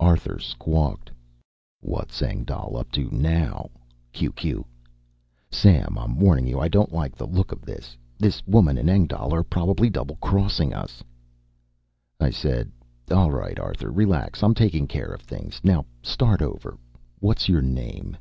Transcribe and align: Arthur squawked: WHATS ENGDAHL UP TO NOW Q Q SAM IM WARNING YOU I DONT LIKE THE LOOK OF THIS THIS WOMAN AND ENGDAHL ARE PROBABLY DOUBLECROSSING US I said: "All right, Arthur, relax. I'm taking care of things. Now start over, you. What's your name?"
Arthur 0.00 0.38
squawked: 0.38 1.10
WHATS 1.80 2.20
ENGDAHL 2.20 2.76
UP 2.76 2.92
TO 2.92 3.08
NOW 3.10 3.70
Q 4.12 4.30
Q 4.32 4.66
SAM 5.50 5.96
IM 5.98 6.18
WARNING 6.20 6.46
YOU 6.46 6.60
I 6.60 6.68
DONT 6.68 6.92
LIKE 6.92 7.16
THE 7.16 7.26
LOOK 7.26 7.52
OF 7.52 7.62
THIS 7.62 7.96
THIS 8.18 8.46
WOMAN 8.46 8.76
AND 8.76 8.90
ENGDAHL 8.90 9.32
ARE 9.34 9.42
PROBABLY 9.42 9.88
DOUBLECROSSING 9.88 10.74
US 10.74 11.02
I 12.20 12.28
said: 12.28 12.70
"All 13.10 13.30
right, 13.32 13.58
Arthur, 13.58 13.90
relax. 13.90 14.42
I'm 14.42 14.52
taking 14.54 14.86
care 14.86 15.08
of 15.10 15.22
things. 15.22 15.58
Now 15.64 15.86
start 16.02 16.42
over, 16.42 16.72
you. 16.76 16.98
What's 17.20 17.48
your 17.48 17.62
name?" 17.62 18.18